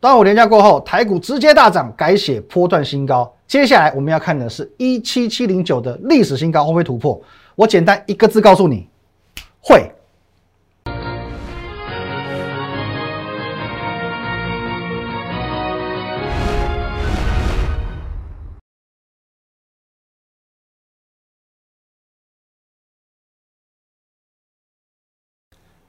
[0.00, 3.34] 端午连假过后，台股直接大涨，改写波段新高。
[3.48, 7.20] 接下来我们要看的是一七七零九的历史新高会不会突破？
[7.56, 8.88] 我简单一个字告诉你，
[9.60, 9.90] 会。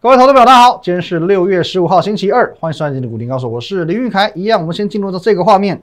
[0.02, 4.32] 各位投资者，大家好，今天是六月十五号，星期二，欢迎收看今天的股林高手，我是林玉凯。
[4.34, 5.78] 一样，我们先进入到这个画面。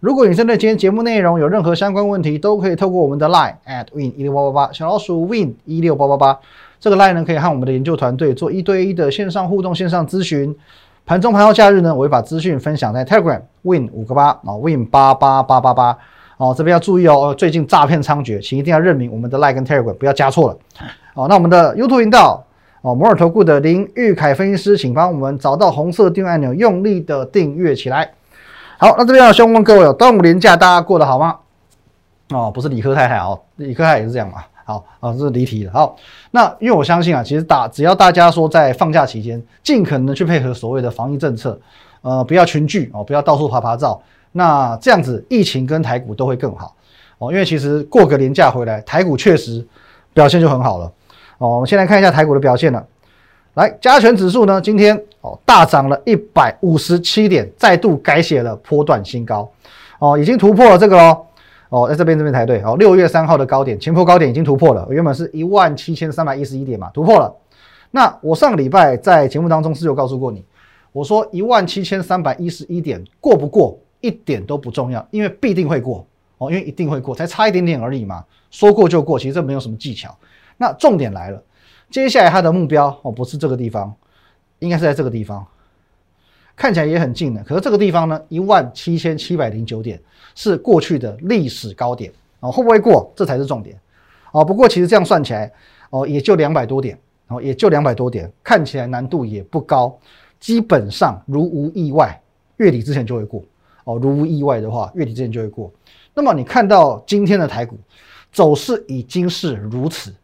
[0.00, 6.40] 如果你针对今天节目内容有任何相关问题，都可以透过我们的 Line at win 一六八八八小老鼠 win 一六八八八
[6.80, 10.52] 这个 Line 呢，可以和我们的研究团队做一对一的线上互动、线上咨询。
[11.06, 15.96] 盘中盘后假日呢，我会把资讯分享在 Telegram win 五个八啊 win 八八八八八
[16.36, 20.58] 哦，这边要注意哦，最近诈骗猖獗，请一定要认明我们的 Line 跟 Telegram，不要加错了。
[21.14, 22.44] 哦，那我们的 YouTube 频道。
[22.82, 28.12] 哦，摩尔投顾的林玉凯分析师，请帮我们找到红色订阅按钮，用力的订阅起来。
[28.76, 31.36] 好，那这边要先问各位，端午连假大家过得好吗？
[32.30, 34.42] 哦，不是理科太太哦，理科太太也是这样嘛。
[34.64, 35.72] 好，啊，这是离题了。
[35.72, 35.96] 好，
[36.32, 41.56] 那因为我相信啊，其实大只要大家说在放假期间，尽可能去配合所谓的防疫政策，
[42.00, 46.74] 呃，不要群聚哦，不要到处爬爬照，那这样子疫情跟台股都会更好
[47.18, 47.30] 哦。
[47.30, 49.64] 因为其实过个年假回来，台股确实
[50.12, 50.90] 表现就很好了。
[51.42, 52.86] 哦，我们先来看一下台股的表现了。
[53.54, 59.50] 来，加权指数呢，今天哦大涨了一百五十七点，再度改写了波段新高。
[59.98, 61.26] 哦，已经突破了这个喽。
[61.68, 62.62] 哦，在这边这边才对。
[62.62, 67.34] 哦，六月三号的高点，前波高点已经突破了，原本是一万七千三百一十一点嘛，突破了。
[67.90, 70.44] 那我上个礼拜在节目当中是有告诉过你，
[70.92, 76.06] 我说一万七千三百一十一点过不过一点都不重要，因为必定会过。
[76.38, 80.16] 哦，因为一定会过，才差一点点而已嘛，说过就过，其实这没有什么技巧。
[80.62, 81.42] 那重点来了，
[81.90, 83.92] 接下来它的目标哦，不是这个地方，
[84.60, 85.44] 应该是在这个地方，
[86.54, 87.42] 看起来也很近的。
[87.42, 90.00] 可是这个地方呢，一万七千七百零九点
[90.36, 93.12] 是过去的历史高点哦，会不会过？
[93.16, 93.76] 这才是重点
[94.30, 94.44] 哦。
[94.44, 95.50] 不过其实这样算起来
[95.90, 96.96] 哦，也就两百多点
[97.26, 99.98] 哦，也就两百多点，看起来难度也不高，
[100.38, 102.22] 基本上如无意外，
[102.58, 103.42] 月底之前就会过
[103.82, 103.98] 哦。
[103.98, 105.68] 如无意外的话，月底之前就会过。
[106.14, 107.76] 那么你看到今天的台股
[108.30, 110.14] 走势已经是如此。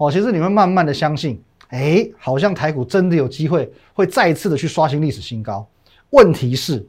[0.00, 1.38] 哦，其实你会慢慢的相信，
[1.68, 5.68] 哎，好像台股真的有机会会再一次的去刷新历史新高。
[6.08, 6.86] 问题是，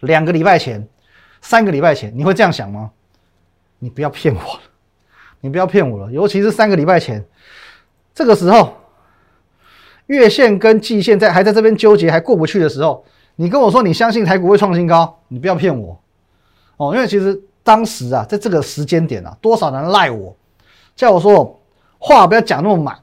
[0.00, 0.88] 两个礼拜前、
[1.42, 2.90] 三个礼拜前，你会这样想吗？
[3.78, 4.60] 你不要骗我了，
[5.42, 6.10] 你不要骗我了。
[6.10, 7.22] 尤其是三个礼拜前，
[8.14, 8.72] 这个时候，
[10.06, 13.04] 月线跟季线在还在这边纠结，还过不去的时候，
[13.36, 16.00] 你跟我说你相信台股会创新高，你不要骗我。
[16.78, 20.34] 哦，因为其实当时啊，在这个时间点啊，多少人赖我，
[20.96, 21.60] 叫我说。
[22.06, 22.94] 话不要讲那么满，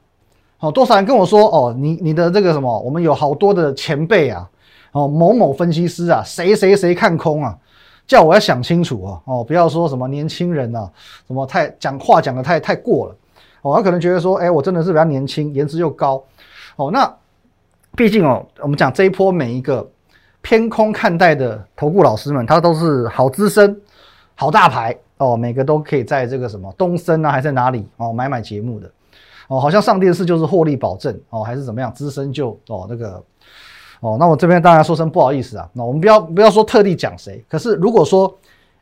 [0.60, 4.48] 哦，多少人跟我说，哦，你你的这个什么，我们有好多的前辈啊，
[4.92, 7.58] 哦，某某分析师啊，谁谁谁看空啊，
[8.06, 10.88] 叫我要想清楚哦，哦，不要说什么年轻人啊，
[11.26, 13.16] 什么太讲话讲的太太过了，
[13.64, 16.24] 哦，他可能觉得说，哎，我真的是比较年轻，颜值又高，
[16.76, 17.12] 哦，那
[17.96, 19.90] 毕竟哦，我们讲这一波每一个
[20.44, 23.82] 偏空看待的投顾老师们，他都是好资深，
[24.36, 24.96] 好大牌。
[25.22, 28.92] 哦，每个都可以在这个什么东森啊，还在哪里哦买买节目的
[29.48, 31.94] 哦，好像上电视就是获利保证哦，还是怎么样？
[31.94, 33.24] 资深就哦那个
[34.00, 38.36] 哦，那我这边当然说声不好意思啊，那我们不要不要说特地讲谁，可是如果说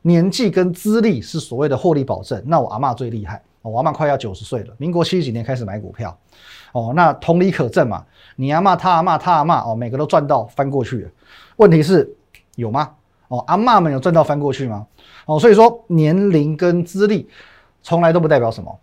[0.03, 6.17] 年纪跟资历是所谓的获利保证，那我阿妈最厉害哦，我阿妈快要九十岁了，民国七十几年开始买股票
[6.71, 8.01] 哦，那同理可证嘛，
[8.37, 11.09] 你阿妈他阿妈他阿妈哦，每个都赚到翻过去了，
[11.57, 12.09] 问题是
[12.55, 12.89] 有吗？
[13.29, 14.85] 哦，阿妈们有赚到翻过去吗？
[15.25, 17.27] 哦，所以说年龄跟资历
[17.81, 18.79] 从来都不代表什么。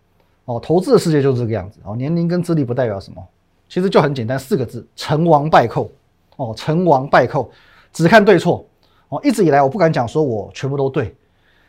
[0.46, 1.78] 哦，投资的世界就是这个样子。
[1.84, 3.22] 哦，年龄跟资历不代表什么，
[3.68, 5.90] 其实就很简单，四个字：成王败寇。
[6.36, 7.50] 哦，成王败寇，
[7.92, 8.64] 只看对错。
[9.08, 11.14] 哦，一直以来我不敢讲说我全部都对，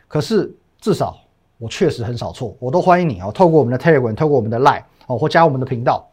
[0.06, 1.16] 可是至少
[1.58, 2.54] 我确实很少错。
[2.60, 6.08] 我都欢迎你哦，透过我们的 Telegram，透过我们的 Line，哦，或加我们的频道，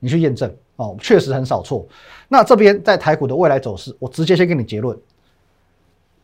[0.00, 0.52] 你去验证。
[0.76, 1.86] 哦，确实很少错。
[2.28, 4.96] 那这边在台股的未来走势，我直接先给你结论。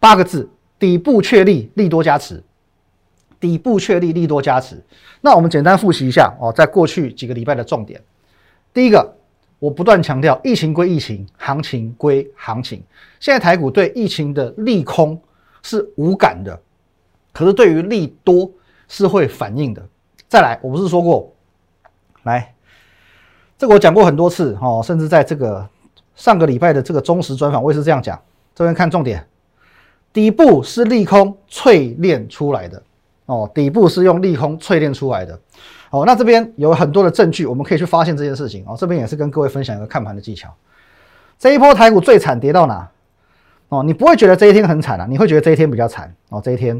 [0.04, 0.46] 八个字：
[0.78, 2.44] 底部确立，利多加持。
[3.40, 4.78] 底部确立，利多加持。
[5.22, 7.98] 那我们简单复习一下哦，在过去几个礼拜的重点。
[8.74, 9.16] 第一个，
[9.58, 12.82] 我不断强调，疫情归疫情，行情归行情。
[13.18, 15.18] 现在台股对疫情的利空
[15.62, 16.60] 是无感的，
[17.32, 18.52] 可是对于利多
[18.86, 19.82] 是会反应的。
[20.28, 21.32] 再来，我不是说过，
[22.24, 22.54] 来，
[23.56, 25.66] 这个我讲过很多次哦，甚至在这个
[26.14, 28.20] 上个礼拜的这个忠实专访，我也是这样讲。
[28.54, 29.26] 这边看重点。
[30.14, 32.82] 底部是利空淬炼出来的
[33.26, 35.38] 哦，底部是用利空淬炼出来的
[35.90, 36.04] 哦。
[36.06, 38.76] 那这边有很多的证据，我们可以去发现这件事情哦。
[38.78, 40.48] 这边也是跟各位分享一个看盘的技巧。
[41.36, 42.88] 这一波台股最惨跌到哪？
[43.70, 46.40] 哦，你不会觉得这一天很惨啊，你会觉得这一天比较惨哦。
[46.40, 46.76] 这一天，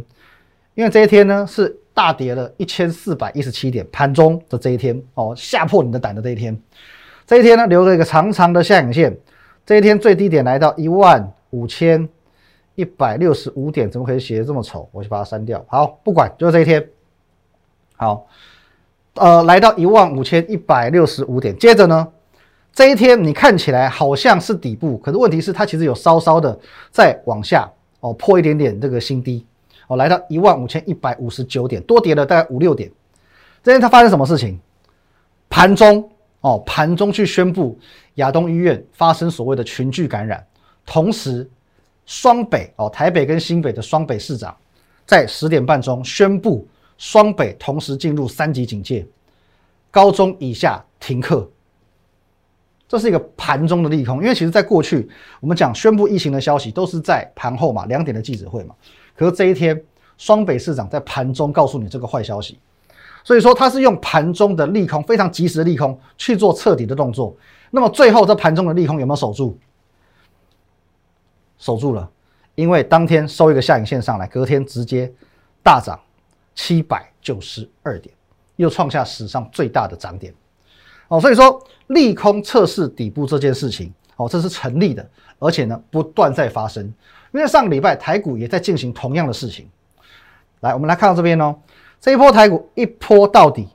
[0.75, 6.57] 因为这一天呢是大跌了一千四百一十七点，盘中的这一天哦，吓破你的胆的这一天。
[7.27, 9.17] 这一天呢留了一个长长的下影线，
[9.67, 12.09] 这一天最低点来到一万五千
[12.75, 14.88] 一百六十五点，怎么可以写的这么丑？
[14.93, 15.65] 我去把它删掉。
[15.69, 16.88] 好，不管，就是这一天。
[17.97, 18.26] 好，
[19.15, 22.09] 呃，来到一万五千一百六十五点，接着呢？
[22.73, 26.59] 这一天你看起来好像是底部，可是问题是它其实有稍稍的
[26.91, 29.47] 再往下哦，破一点点这个新低
[29.87, 32.91] 哦，来到一万五千一百五十九点，多跌了大概五六点。
[33.62, 34.59] 这天它发生什么事情？
[35.49, 36.11] 盘中
[36.41, 37.79] 哦，盘中去宣布
[38.15, 40.44] 亚东医院发生所谓的群聚感染，
[40.85, 41.49] 同时
[42.06, 44.55] 双北哦，台北跟新北的双北市长
[45.06, 46.67] 在十点半钟宣布
[46.99, 49.06] 双北同时进入三级警戒，
[49.91, 51.49] 高中以下停课。
[52.87, 55.09] 这是一个盘中的利空，因为其实在过去
[55.41, 58.75] 我们讲宣布疫情的消息都是在盘后嘛，两点的记者会嘛。
[59.17, 59.83] 可是这一天，
[60.19, 62.59] 双北市长在盘中告诉你这个坏消息，
[63.25, 67.35] 所以说他是用盘中的利空，非常及时的利空去做彻底的动作。
[67.71, 69.59] 那么最后这盘中的利空有没有守住？
[71.59, 72.11] 守住了，
[72.55, 75.12] 因为当天收一个下影线上来，隔天直接
[75.62, 75.99] 大涨
[76.55, 78.15] 七百九十二点，
[78.56, 80.33] 又创下史上最大的涨点。
[81.09, 85.06] 哦，所以说利空测试底部这件事情，哦，这是成立的，
[85.39, 86.85] 而且呢不断在发生。
[87.33, 89.69] 因为上个礼拜台股也在进行同样的事情。
[90.61, 91.57] 来，我们来看到这边哦，
[92.00, 93.69] 这一波台股一波到底，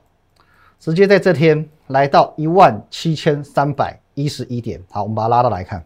[0.78, 4.82] 直接在这天来到一万七千三百一十一点。
[4.90, 5.84] 好，我们把它拉到来看。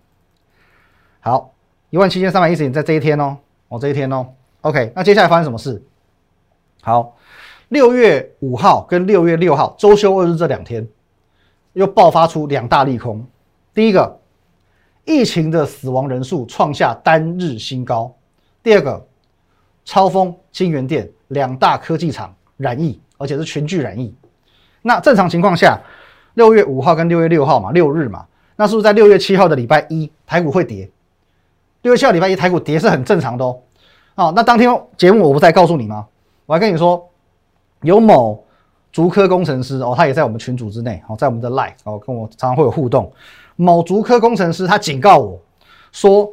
[1.21, 1.54] 好，
[1.95, 3.37] 一万七千三百一十点在这一天哦，
[3.69, 4.27] 哦这一天哦。
[4.63, 5.81] OK，那接下来发生什么事？
[6.83, 7.17] 好，
[7.69, 10.85] 六月五号跟六月六号周休二日这两天。
[11.75, 13.25] 又爆发出两大利空，
[13.73, 14.19] 第一个，
[15.05, 18.13] 疫情的死亡人数创下单日新高；
[18.61, 19.07] 第二个，
[19.85, 24.13] 超风、金源店两大科技厂染疫，而且是全聚染疫。
[24.83, 25.81] 那正常情况下，
[26.35, 28.27] 六月五号跟六月六号嘛，六日嘛，
[28.57, 30.91] 那是不是在六月七号的礼拜一台股会跌？
[31.85, 33.59] 六月七号礼拜一台股跌是很正常的哦。
[34.15, 36.07] 哦，那当天节目我不再告诉你吗？
[36.47, 37.09] 我还跟你说，
[37.83, 38.43] 有某。
[38.91, 43.13] 竹科工程师哦，他也在我们群组之内哦，在我们的 Live 哦，跟我常常会有互动。
[43.57, 45.37] 某竹科工程师他警告我
[45.91, 46.33] 说，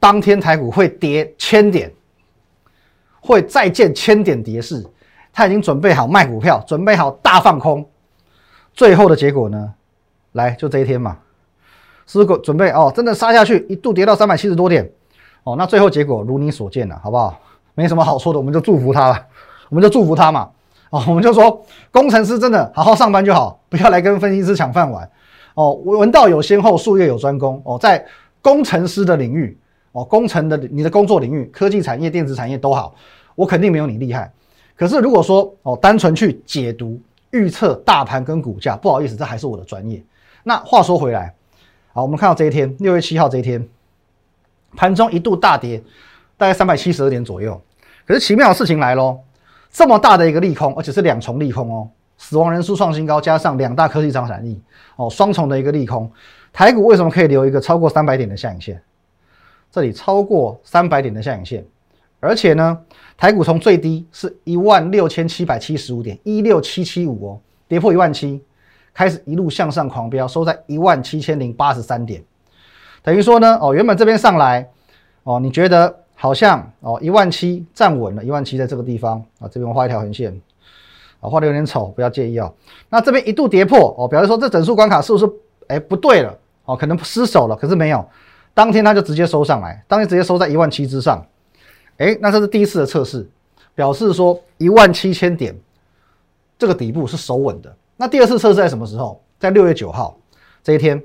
[0.00, 1.88] 当天台股会跌千点，
[3.20, 4.84] 会再见千点跌势，
[5.32, 7.88] 他已经准备好卖股票，准备好大放空。
[8.74, 9.72] 最后的结果呢？
[10.32, 11.16] 来，就这一天嘛，
[12.06, 14.90] 是果准备哦，真的杀下去，一度跌到三百七十多点
[15.44, 15.56] 哦。
[15.56, 17.38] 那最后结果如你所见了，好不好？
[17.74, 19.26] 没什么好说的，我们就祝福他了，
[19.68, 20.50] 我们就祝福他嘛。
[20.90, 25.08] 哦，我们就说工程师真的好好上班就好，不要来跟分析师抢饭碗。
[25.54, 27.62] 哦，闻道有先后，术业有专攻。
[27.64, 28.04] 哦，在
[28.42, 29.56] 工程师的领域，
[29.92, 32.92] 哦，工程的你的工作领域，科技产业、电子产业都好，
[33.36, 34.32] 我肯定没有你厉害。
[34.76, 37.00] 可是如果说哦，单纯去解读、
[37.30, 40.02] 预测大盘跟股价，不好意思，这还是我的专业。
[40.42, 41.32] 那话说回来，
[41.92, 43.68] 好，我们看到这一天，六月七号这一天，
[44.76, 45.82] 盘中一度大跌，
[46.36, 47.60] 大概三百七十二点左右。
[48.06, 49.20] 可是奇妙的事情来喽。
[49.72, 51.88] 这么大的一个利空，而且是两重利空哦，
[52.18, 54.60] 死亡人数创新高，加上两大科技涨产力
[54.96, 56.10] 哦，双重的一个利空。
[56.52, 58.82] 台股为什么可以留一个超过三百点的下影线？
[59.70, 61.64] 这里超过三百点的下影线，
[62.18, 62.76] 而且呢，
[63.16, 68.42] 台股从最低是一万六千七百七十五点，一六七七五哦，跌破一万七，
[68.94, 72.22] 开始一路向上狂飙，收在一万七千零八十三点，
[73.02, 74.68] 等于说呢，哦，原本这边上来，
[75.24, 75.96] 哦，你觉得？
[76.22, 80.38] 好像哦，一万七站稳了，一万七在这个地方啊，这边画一条横线，
[81.18, 82.52] 啊，画的有点丑，不要介意啊。
[82.90, 85.26] 那这边一度跌破哦，表示说这整数关卡是不是
[85.68, 88.06] 哎不对了哦，可能失手了，可是没有，
[88.52, 91.26] 当天它就直接收上来，当天直接收在一万七之上，
[91.96, 93.26] 哎，那这是第一次的测试，
[93.74, 95.58] 表示说一万七千点
[96.58, 97.74] 这个底部是守稳的。
[98.00, 99.22] 那第二次测试在什么时候？
[99.38, 100.18] 在六月九号
[100.62, 101.02] 这一天。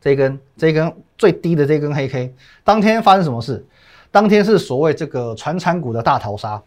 [0.00, 3.62] 这一根这一根最低的这根黑 K，当天发生什么事？
[4.10, 6.60] 当天是所谓这个船产股的大逃杀，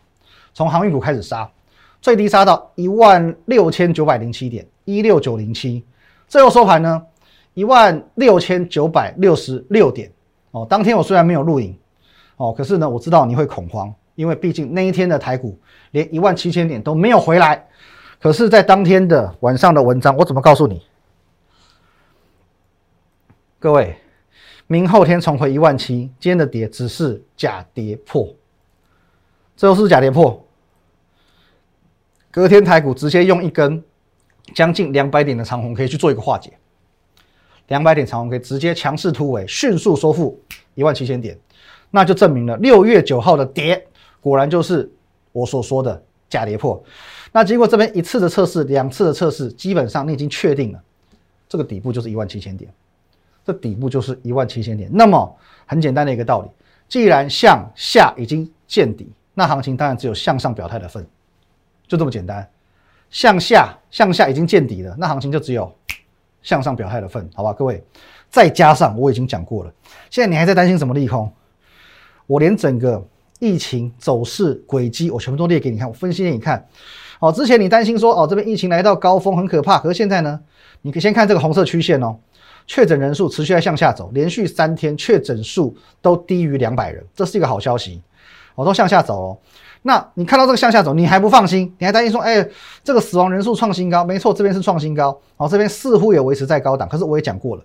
[0.53, 1.49] 从航运股开始杀，
[1.99, 5.83] 最低杀到一万六千九百零七点一六九零七，
[6.27, 7.01] 最后收盘呢
[7.55, 10.11] 一万六千九百六十六点。
[10.51, 11.75] 哦，当天我虽然没有录影，
[12.37, 15.57] 哦，可是呢我知道你会恐慌，因为毕竟那一天的台股
[15.89, 17.67] 连一万七千点都没有回来。
[18.19, 20.81] 可是，在当天的晚上的文章，我怎么告诉你？
[23.59, 23.95] 各位，
[24.67, 28.33] 明后天重回一万七，今天的跌只是假跌破，
[29.55, 30.43] 这又是假跌破。
[32.31, 33.83] 隔天台股直接用一根
[34.53, 36.51] 将近两百点的长红 K 去做一个化解，
[37.67, 40.39] 两百点长红 K 直接强势突围，迅速收复
[40.73, 41.39] 一万七千点，
[41.91, 43.87] 那就证明了六月九号的跌
[44.19, 44.91] 果然就是
[45.31, 46.83] 我所说的假跌破。
[47.35, 50.81] 那经过这边一次的测试，两次的测试，基本上你已经确定了
[51.49, 52.71] 这个底部就是一万七千点，
[53.45, 54.89] 这底部就是一万七千点。
[54.93, 56.49] 那么很简单的一个道理，
[56.87, 61.05] 既然向下已经见底，那行情当然只有向上表态的份，
[61.85, 62.49] 就这么简单。
[63.09, 65.69] 向下向下已经见底了，那行情就只有
[66.41, 67.83] 向上表态的份，好吧，各位。
[68.29, 69.73] 再加上我已经讲过了，
[70.09, 71.29] 现在你还在担心什么利空？
[72.27, 73.05] 我连整个
[73.39, 76.65] 疫情走势轨迹我全部都列给你看，我分析给你看。
[77.25, 80.39] 哦，之前你担心说哦这边疫情来到高峰很可怕，可是现在呢，
[80.83, 82.15] 你可以先看这个红色曲线哦，
[82.67, 87.99] 确诊人数持续在向下走，连续三天确诊数都低于两百人，这是一个好消息，
[88.53, 89.37] 哦都向下走哦。
[89.81, 92.47] 那你看到这个向下走，你还不放心，你还担心说，哎，
[92.83, 97.63] 这个死亡人数创新高，没错，这边是创新高，哦这边似乎也维持在高档，可是我也讲过了，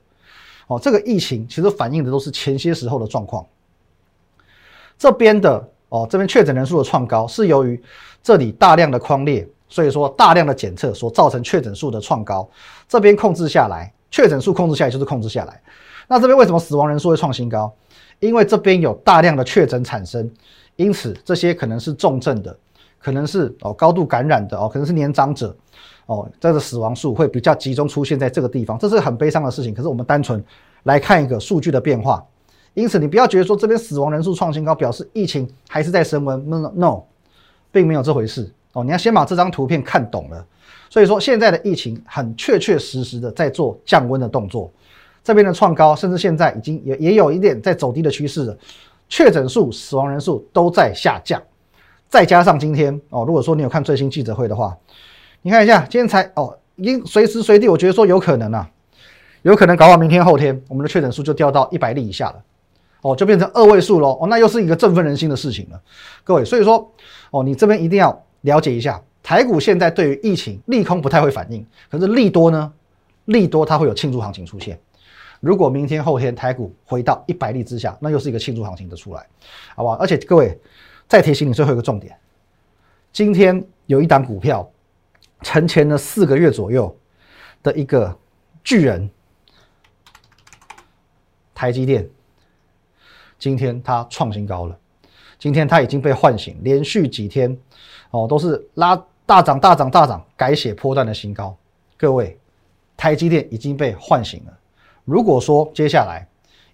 [0.68, 3.44] 哦这个疫情其实反映的都是前些时候的状况，
[4.96, 5.68] 这边的。
[5.90, 7.82] 哦，这边确诊人数的创高是由于
[8.22, 12.48] 这里大量的框列，所以说大量的检测所造成确诊数的创高，
[12.88, 15.60] 这边控制下来，确诊数控制下来就是控制下来。
[16.08, 17.72] 那这边为什么死亡人数会创新高？
[18.18, 20.30] 因为这边有大量的确诊产生，
[20.76, 22.54] 因此这些可能是重症的，
[22.98, 25.56] 可能是哦高度感染的哦，可能是年长者
[26.06, 29.72] 哦，这个死亡数会比较集中出现在这个地方，这是很悲伤的事情。
[29.72, 30.44] 可是我们单纯
[30.82, 32.22] 来看一个数据的变化。
[32.74, 36.38] 因此，你不要觉得说这边死亡人数创新高，表示疫情还是在升温。
[36.48, 37.02] No，
[37.72, 38.84] 并没有这回事哦。
[38.84, 40.46] 你要先把这张图片看懂了。
[40.88, 44.70] 所以说，现在的疫情很确确实实的在做降温的动作。
[45.22, 48.58] 这边的创高，甚至现在已经也也有一点在走低的趋势了。
[49.08, 51.40] 确诊数、死亡人数都在下降。
[52.08, 54.76] 再加上今天哦，如果说你有看最新记者会的话，
[55.42, 58.68] 你看一下今天才哦，已经随时随地，我觉得说有可能啊，
[59.42, 62.42] 有可能搞到明天后天，我们的确诊数就掉到一百例以下了。
[63.02, 64.18] 哦，就变成二位数喽。
[64.20, 65.80] 哦，那又是一个振奋人心的事情了，
[66.22, 66.44] 各位。
[66.44, 66.92] 所以说，
[67.30, 72.72] 哦，你这边一定要了解一下，台股现在对于疫情利空不太会反应，可是利多呢？
[73.26, 74.78] 利多它会有庆祝行情出现。
[75.40, 79.26] 如果明天后天台股回到一百例之下，那又是一个庆祝行情的出来，
[79.74, 79.94] 好不好？
[79.94, 80.58] 而且各位
[81.08, 82.14] 再提醒你最后一个重点，
[83.12, 84.70] 今天有一档股票
[85.42, 86.94] 沉潜了四个月左右
[87.62, 88.14] 的一个
[88.62, 89.08] 巨人，
[91.54, 92.06] 台积电。
[93.40, 94.78] 今天它创新高了，
[95.38, 97.58] 今天它已经被唤醒，连续几天
[98.10, 98.94] 哦都是拉
[99.24, 101.56] 大涨大涨大涨，改写波段的新高。
[101.96, 102.38] 各位，
[102.96, 104.58] 台积电已经被唤醒了。
[105.06, 106.28] 如果说接下来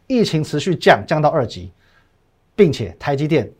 [0.08, 1.70] 疫情持续降降到二级，
[2.56, 3.50] 并且台积电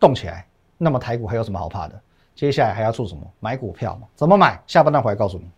[0.00, 0.46] 动起来，
[0.76, 2.00] 那么台股还有什么好怕的？
[2.34, 3.22] 接下来还要做什么？
[3.38, 4.08] 买股票嘛？
[4.16, 4.60] 怎么买？
[4.66, 5.48] 下半段回来告诉你。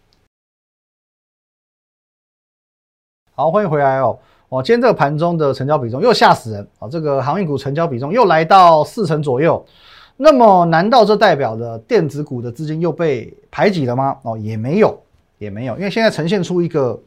[3.32, 4.18] 好，欢迎回来哦。
[4.50, 6.88] 哦，今天这个盘中的成交比重又吓死人啊！
[6.88, 9.62] 这个航运股成交比重又来到四成左右，
[10.16, 14.16] 那么难道这代表着电子股的资金又被排挤了吗？
[14.22, 14.98] 哦，也没有，
[15.36, 16.98] 也没有，因为现在呈现出一个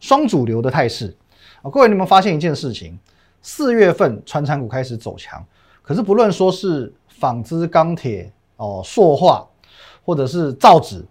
[0.00, 1.16] 双主流的态势
[1.62, 1.70] 啊！
[1.70, 2.98] 各位，你们发现一件事情？
[3.42, 5.40] 四月份船产股开始走强，
[5.82, 9.46] 可是不论说是纺织、钢铁、哦塑化，
[10.04, 11.04] 或者是造纸，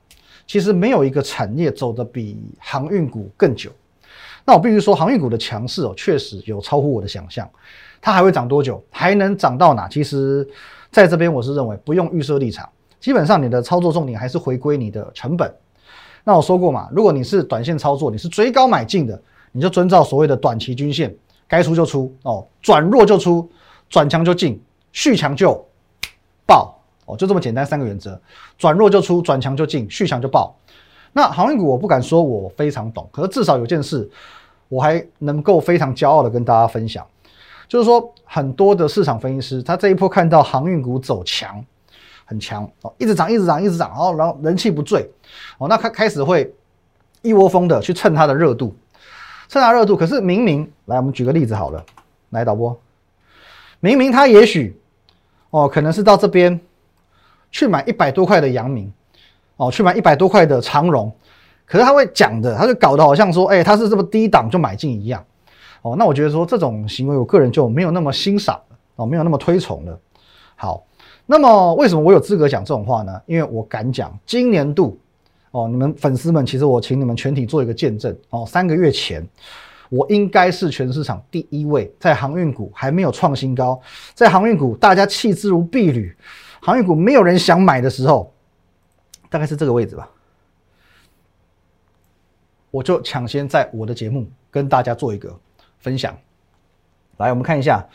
[0.46, 3.72] 其实没有一个产业走得比航运股更久。
[4.48, 7.46] 那我必须说，航运股的强势哦，确实有超乎我的想象。
[8.00, 8.82] 它还会涨多久？
[8.90, 9.90] 还能涨到哪？
[9.90, 10.48] 其实，
[10.90, 15.54] 在这边我是认为不用预设立场，基本上你的操作重点还是回归你的成本。
[16.24, 21.14] 那我说过嘛，如果你是短线操作，你是追高买进的，你就遵照所谓的短期均线，
[21.46, 23.52] 该出就出哦，转弱就出，
[23.90, 24.64] 转强就进，
[24.94, 25.62] 续强就
[26.46, 28.18] 爆哦，就这么简单三个原则：
[28.58, 30.56] 转弱就出，转强就进，续强就爆。
[31.18, 34.08] 那航运股我不敢说我非常懂，可是至少有件事。
[34.70, 37.04] 我还能够非常骄傲的跟大家分享，
[37.68, 41.64] 就是说很多的市场分析师，他这一波看到航运股走强，
[42.26, 45.10] 很强哦，一直涨，一直涨，一直涨，然后然后人气不坠
[45.58, 46.54] 哦，那开开始会
[47.22, 48.76] 一窝蜂的去蹭它的热度，
[49.48, 49.96] 蹭它热度。
[49.96, 51.84] 可是明明来，我们举个例子好了，
[52.32, 52.78] 来导播，
[53.80, 54.80] 明明他也许
[55.50, 56.60] 哦，可能是到这边
[57.52, 58.92] 去买一百多块的阳明，
[59.58, 61.14] 哦，去买一百多块的长荣。
[61.66, 65.22] 可是他会讲的，他就搞得好像说，哎，他是这么低档就买进一样，
[65.82, 68.58] 哦，那我觉得说这种行为，我个人就没有那么欣赏，
[68.96, 70.00] 哦，没有那么推崇了。
[70.56, 70.86] 好，
[71.26, 73.22] 那么为什么我有资格讲这种话呢？
[73.26, 74.98] 因为我敢讲，今年度，
[75.52, 79.22] 哦，你们粉丝们，其实我请你们全体做一个见证，哦，三个月前，
[79.90, 83.78] 我应该是全市场第一位，在航运股还没有创新高，
[84.14, 86.16] 在航运股大家弃之如敝履，
[86.62, 88.32] 航运股没有人想买的时候，
[89.30, 90.10] 大概是这个位置吧。
[92.72, 95.38] 我就抢先在我的节目跟大家做一个
[95.80, 96.16] 分享，
[97.18, 97.88] 来，我们看一下，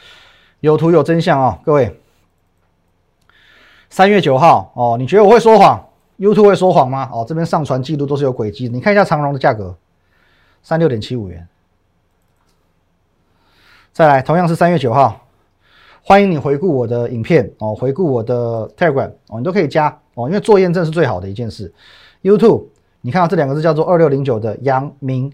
[0.61, 1.99] 有图有真相啊，各位。
[3.91, 5.87] 三月九号哦，你觉得我会说谎
[6.19, 7.11] ？YouTube 会说谎吗？
[7.12, 9.77] 哦，这边上传记录都是有轨迹，你看一下长荣的价格，
[10.62, 11.47] 三六点七五元。
[13.93, 15.27] 再来，同样是三月九号，
[16.03, 21.73] 欢迎你回顾我的影片哦，回顾我的 Telegram 哦，你都可以加哦，因为做验证是最好的一件事。
[22.23, 22.66] YouTube，
[23.00, 25.33] 你看到这两个字叫做二六零九的阳明，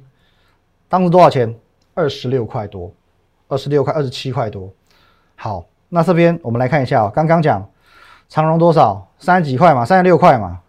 [0.88, 1.54] 当时多少钱？
[1.94, 2.92] 二十六块多，
[3.49, 4.73] 二十六块，二十七块多。
[5.37, 7.68] 好，那这边我们来看一下哦，刚刚讲
[8.28, 9.08] 长荣多少？
[9.18, 10.61] 三十几块嘛，三十六块嘛。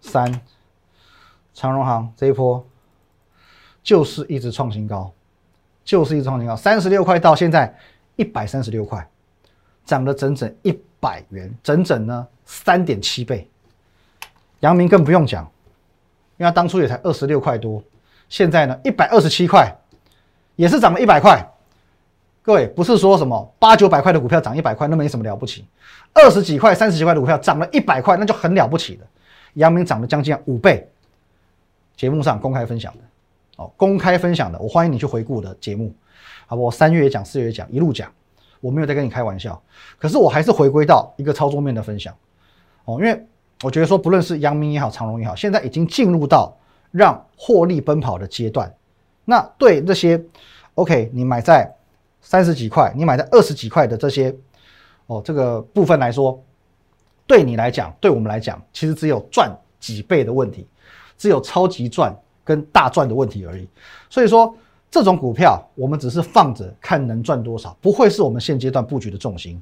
[0.00, 0.40] 三，
[1.54, 2.66] 长荣行这一波
[3.82, 5.12] 就是一直创新高。
[5.84, 7.72] 就是一直创新高，三十六块到现在
[8.16, 9.08] 一百三十六块，
[9.86, 13.48] 涨了整整一百元，整整呢三点七倍。
[14.60, 15.44] 阳明更不用讲，
[16.36, 17.82] 因为他当初也才二十六块多，
[18.28, 19.74] 现在呢一百二十七块，
[20.56, 21.42] 也是涨了一百块。
[22.42, 25.64] 各位不是说什么八九百块的股票涨一百块那没什么了不起，
[26.12, 29.06] 二十几块、三十几块的股票涨了一百块那就很了不起了。
[29.54, 30.88] 阳明涨了将近五倍，
[31.96, 32.98] 节目上公开分享的。
[33.56, 35.94] 哦，公开分享的，我欢迎你去回顾我的节目，
[36.46, 36.62] 好不？
[36.62, 38.12] 我三月也讲，四月也讲，一路讲，
[38.60, 39.60] 我没有在跟你开玩笑。
[39.98, 42.14] 可是我还是回归到一个操作面的分享，
[42.84, 43.26] 哦，因为
[43.62, 46.56] 我觉得说，不论是阳明也好，长荣也好，现在已经进入到
[46.90, 48.72] 让获利奔跑的阶段。
[49.24, 50.22] 那对这些
[50.74, 51.70] ，OK，你买在
[52.20, 54.34] 三十几块，你买在二十几块的这些，
[55.06, 56.42] 哦，这个部分来说，
[57.26, 60.66] 对你来讲，对我们来讲，其实只有赚几倍的问题，
[61.16, 62.14] 只有超级赚。
[62.46, 63.68] 跟大赚的问题而已，
[64.08, 64.56] 所以说
[64.90, 69.60] 这种股票我们只是放着看能赚多少，不会是我们现阶段布局的重心。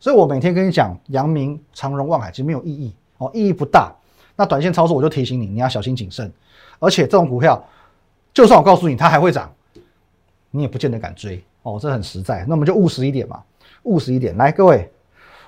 [0.00, 3.94] 所以我每天跟你讲，阳明、长荣、望海其实没有意义哦，意义不大。
[4.36, 6.30] 那短线操作我就提醒你，你要小心谨慎。
[6.80, 7.64] 而且这种股票，
[8.34, 9.50] 就算我告诉你它还会涨，
[10.50, 12.44] 你也不见得敢追哦，这很实在。
[12.46, 13.42] 那我们就务实一点嘛，
[13.84, 14.36] 务实一点。
[14.36, 14.90] 来，各位，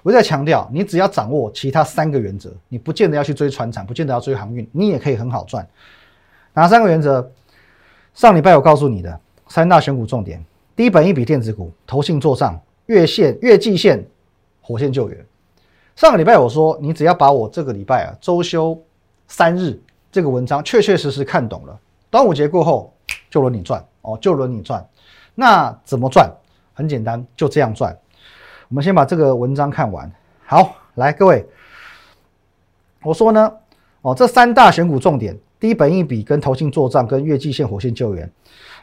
[0.02, 5.68] 我再强调，你只要掌握其他三个原则，你不见得要去追船产，不见得要追航运，你也可以很好赚。
[6.54, 7.30] 哪三个原则？
[8.16, 10.42] 上礼拜我告诉你的三大选股重点：
[10.74, 14.02] 低本一笔电子股、投信做账、月线、月季线、
[14.62, 15.26] 火线救援。
[15.96, 18.82] 上个礼拜我说，你只要把我这个礼拜啊周休
[19.28, 19.78] 三日
[20.10, 22.90] 这个文章确确实实看懂了，端午节过后
[23.28, 24.82] 就轮你赚哦，就轮你赚。
[25.34, 26.32] 那怎么赚？
[26.72, 27.94] 很简单，就这样赚。
[28.70, 30.10] 我们先把这个文章看完。
[30.46, 31.46] 好，来各位，
[33.02, 33.52] 我说呢，
[34.00, 35.38] 哦，这三大选股重点。
[35.58, 38.30] 低本一笔跟投信做账跟月季线火线救援，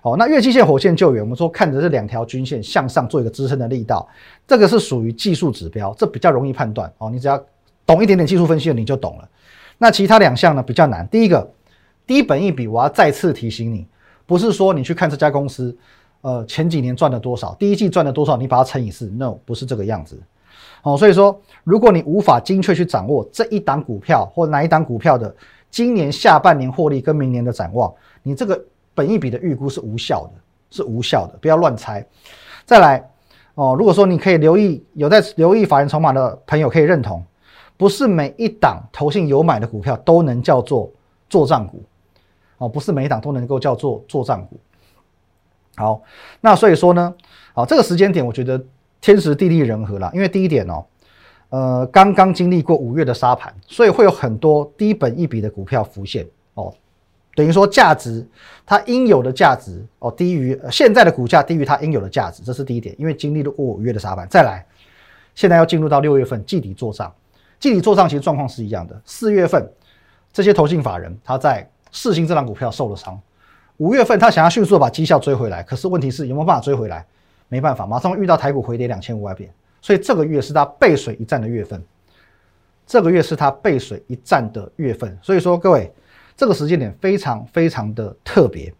[0.02, 4.08] 好，那月季线火线救援，我们说看着这两条均线向上做一个支撑的力道，
[4.48, 7.12] 这个是属于技术指标，这比较容易判断哦。
[7.12, 7.40] 你只要
[7.86, 9.30] 懂一点点技术分析的，你就懂了。
[9.78, 11.08] 那其他两项呢比较难。
[11.10, 11.48] 第一个
[12.08, 13.86] 低本一笔，我要再次提醒你，
[14.26, 15.78] 不是说你去看这家公司，
[16.22, 20.20] 呃，前几年赚了多少，第一季赚了多少，你把它乘以四，no，不是这个样子。
[20.82, 25.36] 哦，所以说，如果你无法精确去掌握这一档股票或哪一档股票的。
[25.74, 30.34] 今年下半年获利跟明年的展望，你这个本一笔的预估是无效的，
[30.70, 32.06] 是无效的，不要乱猜。
[32.64, 33.10] 再来
[33.56, 37.26] 哦，如果说你可以留意有在留意法人筹码的朋友可以认同，
[37.76, 40.92] 不是每一档投信有买的股票都能叫做
[41.28, 41.82] 做账股
[42.60, 44.60] 哦，不是每一档都能够叫做做账股。
[45.76, 46.04] 好，
[46.40, 47.12] 那所以说呢，
[47.56, 48.64] 好这个时间点我觉得
[49.02, 50.86] 天时地利人和啦，因为第一点哦。
[51.54, 56.74] 呃，刚刚经历过五月的沙盘，所以会有很多低本一笔的股票浮现哦，
[57.36, 58.28] 等于说价值
[58.66, 62.96] 它应有的价值哦低于现在的股价低于它应有的价值，这是第一点。
[62.98, 64.66] 因为经历了过五月的沙盘，再来，
[65.36, 67.14] 现在要进入到六月份季底做账，
[67.60, 69.00] 季底做账其实状况是一样的。
[69.06, 69.72] 四月份
[70.32, 73.22] 这些投信法人他在四星这档股票受了伤，
[73.78, 77.06] 五月份他想要迅速把绩效追回来，可是问题是有没有办法追回来？
[77.48, 79.54] 没办法，马上遇到台股回跌两千五百点。
[79.84, 81.84] 所以这个月是他背水一战的月份，
[82.88, 85.20] 这个月是他背水一战的月份。
[85.22, 85.92] 所以说，各位，
[86.38, 88.74] 这个时间点非常非常的特别。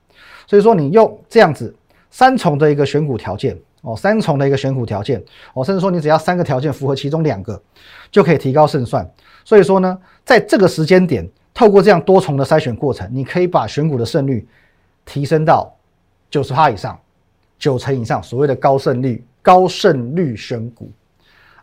[0.48, 1.76] 所以说，你用这样子
[2.10, 5.22] 三重的一个选股条件哦，三重的一个选股条件
[5.54, 7.62] 哦，甚至说你只要三个条件符合其中两个，
[8.10, 9.06] 就可以提高胜算。
[9.44, 14.48] 所以说呢，在这个时间点，透过这样多重的筛选过程，你可以把选股的胜率
[15.04, 15.76] 提升到
[16.32, 16.98] 九十趴以上，
[17.60, 19.22] 九成以上，所谓的高胜率。
[19.44, 20.90] 高胜率选股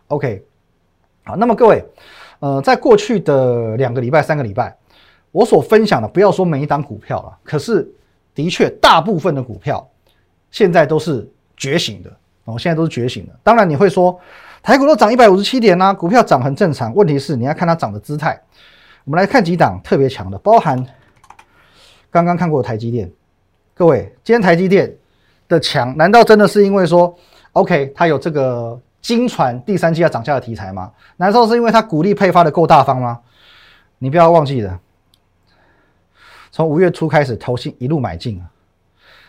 [0.07, 0.45] ，OK，
[1.23, 1.83] 好，那么各位，
[2.39, 4.77] 呃，在过去的两个礼拜、三个礼拜，
[5.31, 7.91] 我所分享的，不要说每一档股票了，可是
[8.35, 9.89] 的确大部分的股票
[10.51, 12.15] 现在都是觉醒的
[12.45, 13.33] 哦，现在都是觉醒的。
[13.41, 14.17] 当然你会说，
[14.61, 16.93] 台股都涨一百五十七点啦，股票涨很正常。
[16.93, 18.39] 问题是你要看它涨的姿态。
[19.05, 20.85] 我们来看几档特别强的，包含
[22.11, 23.11] 刚刚看过的台积电，
[23.73, 24.95] 各位，今天台积电。
[25.47, 27.13] 的强，难道真的是因为说
[27.53, 30.91] ，OK，它有这个金传第三季要涨价的题材吗？
[31.17, 33.19] 难道是因为它股利配发的够大方吗？
[33.99, 34.79] 你不要忘记了，
[36.51, 38.49] 从五月初开始，投信一路买进啊。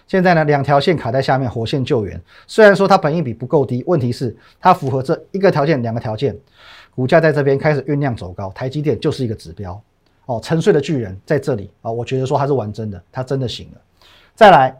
[0.06, 2.20] 现在呢，两条线卡在下面，火线救援。
[2.46, 6.36] 虽然说它本益比不够低，问题是它符合这一个条件、两个条件，
[6.94, 8.50] 股价在这边开始酝酿走高。
[8.50, 9.80] 台积电就是一个指标
[10.26, 13.80] 哦，沉睡的巨人在这里啊，我觉得说它是玩真的，它真的醒了。
[14.34, 14.76] 再来，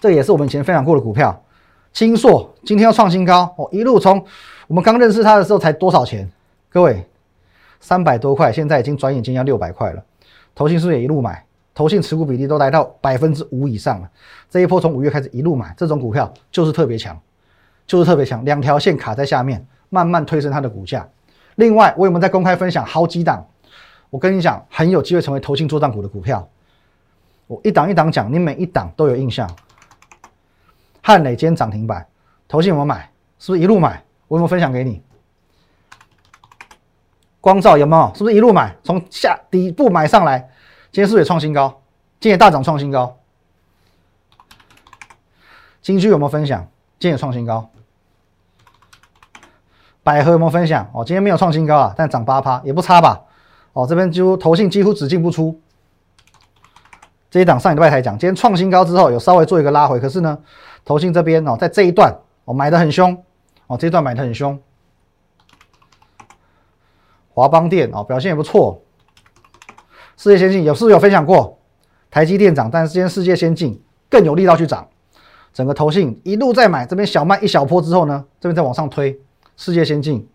[0.00, 1.42] 这也是我们以前分享过的股票，
[1.92, 4.24] 金硕今天要创新高哦，一路从
[4.66, 6.30] 我们刚认识它的时候才多少钱？
[6.70, 7.08] 各位，
[7.80, 10.02] 三百多块，现在已经转眼间要六百块了。
[10.54, 11.44] 投信是不是也一路买？
[11.74, 14.10] 投信持股比例都来到百分之五以上了，
[14.50, 17.16] 这一波从五月开始一路买，这种股票就是特别强，
[17.86, 21.08] 就是特别强，两条线卡在下面，慢慢推升它的股价。
[21.54, 23.46] 另外，我有没有在公开分享好几档？
[24.10, 26.48] 我跟你讲，很有机会成为投信做账股的股票。
[27.46, 29.48] 我一档一档讲，你每一档都有印象。
[31.08, 32.06] 汉磊今天涨停板，
[32.46, 33.10] 投信有没有买？
[33.38, 34.04] 是不是一路买？
[34.26, 35.02] 我有没有分享给你？
[37.40, 38.12] 光照有没有？
[38.14, 38.76] 是不是一路买？
[38.84, 40.38] 从下底部买上来？
[40.92, 41.80] 今天是不是也创新高？
[42.20, 43.16] 今天大涨创新高。
[45.80, 46.60] 金居有没有分享？
[46.98, 47.70] 今天也创新高。
[50.02, 50.90] 百合有没有分享？
[50.92, 53.22] 哦，今天没有创新高啊，但涨八趴也不差吧？
[53.72, 55.58] 哦，这边几乎投信几乎只进不出。
[57.30, 60.38] 这一档上礼拜才讲，今天创新高之后有稍微做一个拉回，可是呢，
[60.84, 63.24] 投信这边哦，在这一段哦买的很凶
[63.66, 64.58] 哦，这一段买的很凶。
[67.30, 68.82] 华邦电哦表现也不错。
[70.16, 71.58] 世界先进有是不是有分享过？
[72.10, 74.88] 台积电涨，但是今天世界先进更有力道去涨，
[75.52, 79.20] 整个投信一路在买，这边小卖一小波之后呢，这边再往上推，
[79.56, 80.26] 世界先进、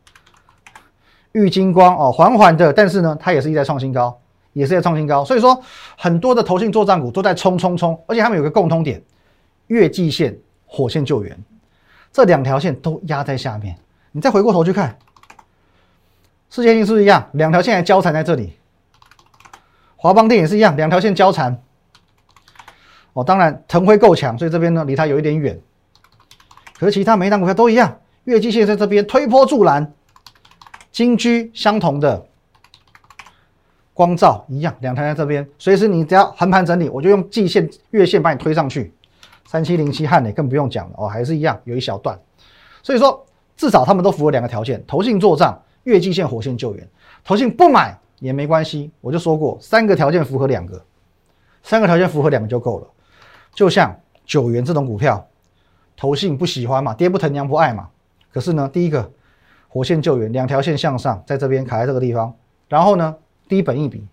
[1.32, 4.18] 玉金光哦，缓缓的，但是呢，它也是一在创新高，
[4.54, 5.60] 也是在创新高，所以说
[5.98, 9.04] 很多的投信做账股都在冲冲冲，而且他们有个共通点，
[9.68, 11.38] 月季线、火线救援，
[12.12, 13.76] 这两条线都压在下面，
[14.12, 14.98] 你再回过头去看，
[16.50, 17.30] 世界先进是不是一样？
[17.34, 18.54] 两条线还交缠在这里。
[19.96, 21.62] 华邦电也是一样，两条线交缠。
[23.14, 25.60] 哦，当然腾辉够强，所以这边呢离它有一点远。
[26.78, 29.94] 可是其他每一档股票都一样，月季线在这边推波助澜。
[30.92, 32.24] 金居相同的，
[33.96, 38.94] 光照一样，两条在这边，随时你只要横盘整理，我就用季线、月线把你推上去。
[39.54, 42.20] 三七零七汉磊更不用讲了哦，还是一样有一小段。
[42.82, 43.24] 所以说
[43.56, 46.90] 至少他们都符合两个条件：投信做账，月季线、火线救援。
[47.24, 47.96] 投信不买。
[48.20, 50.82] 也没关系，我就说过，三个条件符合两个，
[51.62, 52.88] 三个条件符合两个就够了。
[53.54, 53.94] 就像
[54.26, 55.28] 九元这种股票，
[55.98, 57.90] 投信不喜欢嘛，爹不疼娘不爱嘛。
[58.32, 59.12] 可是呢，第一个
[59.68, 62.34] 火线救援，两条线向上，在这边卡在这个地方。
[62.70, 63.14] 然后呢，
[63.50, 64.08] 低本一笔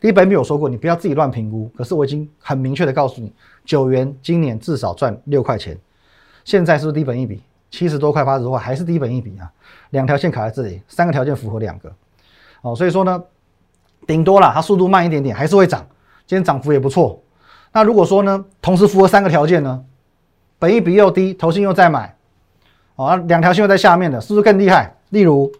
[0.00, 1.70] 低本一笔我说过，你不要自己乱评估。
[1.76, 3.32] 可是我已经很明确的告诉你，
[3.64, 5.78] 九元今年至少赚六块钱。
[6.44, 7.42] 现在是不是低本一笔？
[7.70, 9.50] 七十多块、八十多块，还是低本一笔啊？
[9.90, 11.92] 两条线卡在这里，三个条件符合两个，
[12.62, 13.22] 哦，所以说呢。
[14.06, 15.86] 顶多了，它速度慢一点点，还是会涨。
[16.26, 17.22] 今天涨幅也不错。
[17.72, 19.84] 那如果说呢，同时符合三个条件呢，
[20.58, 22.16] 本一比又低，投信又在买，
[22.96, 24.96] 哦，两条线又在下面的，是不是更厉害？
[25.10, 25.52] 例如，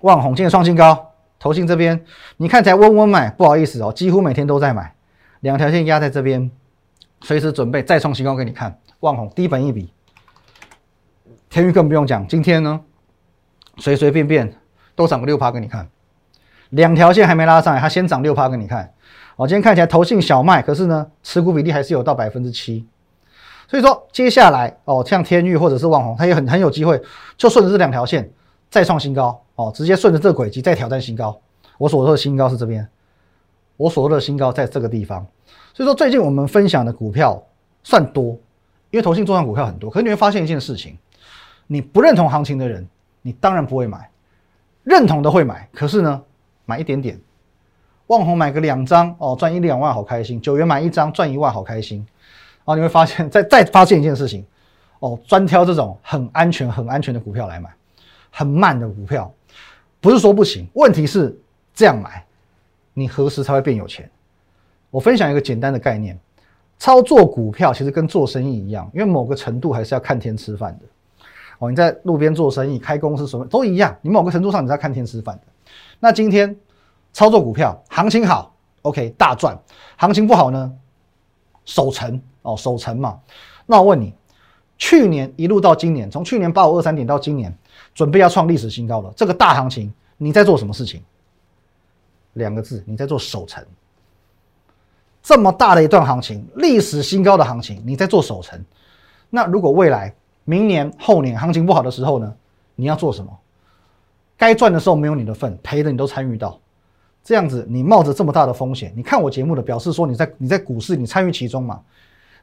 [0.00, 1.07] 望宏今天创新高，
[1.38, 2.04] 投信这边
[2.38, 4.94] 你看起来温温买，不好意思哦，几乎每天都在买，
[5.40, 6.50] 两条线压在这边，
[7.22, 8.80] 随时准备再创新高给你看。
[9.00, 9.92] 万宏低本一笔，
[11.48, 12.80] 天宇更不用讲，今天呢，
[13.76, 14.52] 随随便便
[14.96, 15.88] 都涨个六趴给你看。
[16.70, 18.92] 两条线还没拉上来，它先涨六趴给你看。
[19.36, 22.84] 哦，今天看起来投信小麦，可是呢，持股比例还是有到百分之七。
[23.68, 27.00] 所以说，接下来哦，像天域或者是旺宏，它也很很有机会，
[27.36, 28.28] 就顺着这两条线
[28.70, 31.40] 再创新高哦，直接顺着这个轨迹再挑战新高。
[31.78, 32.88] 我所说的新高是这边，
[33.76, 35.26] 我所说的新高在这个地方。
[35.74, 37.42] 所以说，最近我们分享的股票
[37.82, 38.32] 算多，
[38.90, 39.88] 因为投信做上股票很多。
[39.88, 40.98] 可是你会发现一件事情，
[41.66, 42.86] 你不认同行情的人，
[43.22, 43.98] 你当然不会买；
[44.82, 45.68] 认同的会买。
[45.72, 46.22] 可是呢？
[46.64, 47.18] 买一点点，
[48.08, 50.38] 旺红买个两张哦，赚一两万好开心。
[50.38, 52.06] 九元买一张赚一万好开心。
[52.66, 54.44] 哦，你会发现，再再发现一件事情
[55.00, 57.70] 哦，专挑这种很安全、很安全的股票来买，
[58.30, 59.32] 很慢的股票，
[60.00, 61.38] 不是说不行，问题是
[61.74, 62.24] 这样买，
[62.94, 64.10] 你何时才会变有钱？
[64.90, 66.18] 我分享一个简单的概念，
[66.78, 70.86] 操作股票其实跟做生意一样，因为某个程度还是要看天吃饭的。
[71.58, 75.42] 哦，你在路边做生意、开公司什么都一样，你某个程度上你是要看天吃饭的。
[75.98, 76.56] 那今天
[77.12, 79.56] 操作股票，行情好，OK，大赚；
[79.96, 80.72] 行情不好呢，
[81.64, 83.18] 守成哦，守成嘛。
[83.66, 84.14] 那我问你，
[84.78, 87.52] 去年一路到今年，从去年八五二三点到今年，
[87.94, 89.12] 准备要创历史新高了。
[89.16, 91.02] 这个大行情，你在做什么事情？
[92.34, 93.62] 两个字，你在做守城。
[95.20, 98.58] 这么大的一段行情，历史新高的行情，你在做守城。
[99.28, 100.14] 那如果未来
[100.44, 102.34] 明年后年行情不好的时候呢？
[102.76, 103.36] 你要做什么？
[104.36, 106.58] 该赚的时候没有你的份，赔的你都参与到。
[107.24, 111.82] 这样子，你冒着这么大的风险，你看我节目的表示说你在你在股市你参与其中嘛？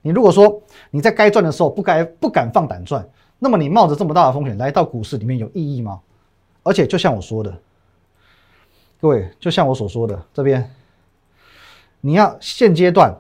[0.06, 3.04] 你如果说你在该赚的时候不该不敢放胆赚，
[3.40, 6.00] 那么你冒着这么大的风险来到股市里面有意义吗？
[6.62, 7.52] 而且就像我说的，
[9.02, 10.70] 各位就像我所说的，这边
[12.02, 13.12] 你要现阶段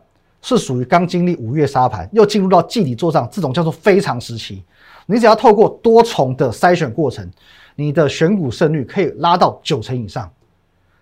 [0.44, 4.64] 是属于刚经历五月沙盘，又进入到季底做账，这种叫做非常时期。
[5.08, 7.28] 你只要透过多重的筛选过程，
[7.74, 10.32] 你的选股胜率可以拉到九成以上。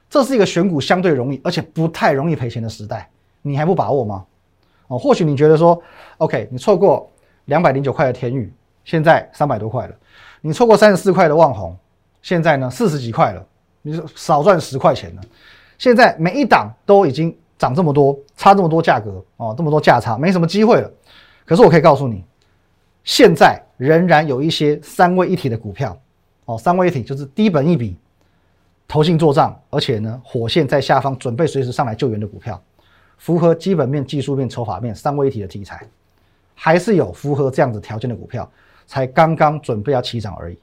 [0.09, 3.09] 这是一个选股相对容易，而且不太容易赔钱的时代，
[3.41, 4.23] 你还不把握吗？
[4.87, 5.81] 哦，或许你觉得说
[6.17, 7.09] ，OK，你错过
[7.45, 8.51] 两百零九块的天宇，
[8.85, 9.93] 现在三百多块了；
[10.41, 11.75] 你错过三十四块的旺红，
[12.21, 13.45] 现在呢四十几块了，
[13.81, 15.21] 你少赚十块钱了。
[15.77, 20.91] 现在每一档都已经涨这么多，差这么多价格哦，这么多价差，没什么机会了。
[21.45, 22.23] 可是我可以告诉你，
[23.03, 25.97] 现在仍然有一些三位一体的股票
[26.45, 27.97] 哦，三位一体就是低本一笔。
[28.85, 32.61] 投信做账，而且呢，火线在下方，准备随时上来救援的股票，
[33.23, 35.81] 符合基本面、技术面、筹码面三位一体的题材，
[36.53, 38.51] 还是有符合这样子条件的股票，
[38.85, 40.59] 才刚刚准备要起涨而已。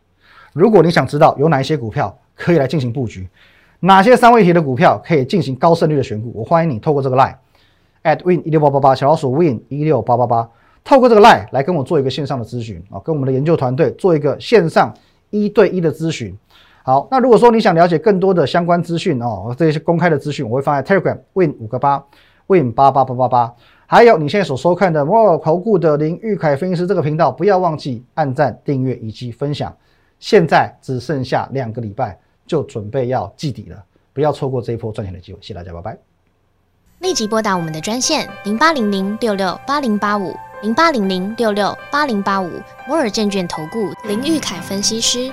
[0.53, 3.27] 如果你想知道有哪一些股票可以来进行布局，
[3.81, 7.35] 哪些三位一体的股票可以进行高胜率的选股，我欢迎你透过这个 line
[8.03, 10.47] at win 一六八八八小老鼠 win 一六八八八，
[10.85, 14.95] 透过这个 line 来跟我做一个线上的咨询啊，跟我们的研究团队做一个线上
[15.31, 16.37] 一对一的咨询。
[16.83, 22.05] 好，那如果说你想了解更多的相关资讯哦，这些公开的资讯我会放在 Telegram Win 五个八
[22.51, 23.55] Win 八八八八八，
[23.87, 29.73] 还有你现在所收看的摩尔投顾的林玉凯分析师这个频道，不要忘记按赞、订阅以及分享。
[30.19, 33.81] 现在只剩下两个礼拜，就准备要季底了，
[34.13, 35.39] 不要错过这一波赚钱的机会。
[35.41, 35.97] 谢谢大家，拜拜。
[36.99, 42.51] 立即拨打我们的专线零八零零六六八零八五零八零零六六八零八五
[42.87, 45.33] 摩尔证券投顾林玉凯分析师。